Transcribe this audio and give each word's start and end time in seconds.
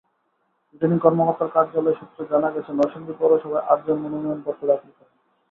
Returning 0.69 0.99
কর্মকর্তার 0.99 1.53
কার্যালয় 1.55 1.97
সূত্রে 1.99 2.23
জানা 2.31 2.49
গেছে, 2.51 2.71
নরসিংদী 2.73 3.13
পৌরসভায় 3.19 3.67
আটজন 3.67 3.97
মনোনয়নপত্র 4.03 4.61
দাখিল 4.67 4.91
করেন। 4.97 5.15